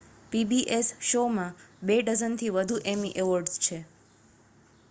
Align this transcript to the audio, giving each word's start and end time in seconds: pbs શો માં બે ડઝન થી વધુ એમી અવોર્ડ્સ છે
pbs 0.31 0.87
શો 1.01 1.21
માં 1.29 1.53
બે 1.81 1.95
ડઝન 2.01 2.33
થી 2.37 2.51
વધુ 2.51 2.75
એમી 2.87 3.17
અવોર્ડ્સ 3.21 3.55
છે 3.59 3.77